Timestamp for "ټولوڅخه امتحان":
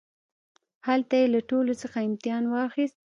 1.49-2.43